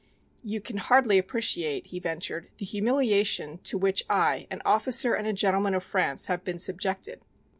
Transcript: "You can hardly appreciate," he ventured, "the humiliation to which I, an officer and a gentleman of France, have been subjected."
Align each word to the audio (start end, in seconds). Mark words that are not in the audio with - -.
"You 0.43 0.61
can 0.61 0.77
hardly 0.77 1.19
appreciate," 1.19 1.85
he 1.85 1.99
ventured, 1.99 2.49
"the 2.57 2.65
humiliation 2.65 3.59
to 3.59 3.77
which 3.77 4.01
I, 4.09 4.47
an 4.49 4.63
officer 4.65 5.13
and 5.13 5.27
a 5.27 5.31
gentleman 5.33 5.75
of 5.75 5.83
France, 5.83 6.25
have 6.25 6.43
been 6.43 6.57
subjected." 6.57 7.21